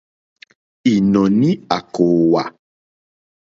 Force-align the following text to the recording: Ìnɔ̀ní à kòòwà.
Ìnɔ̀ní 0.93 1.49
à 1.75 1.77
kòòwà. 1.93 2.43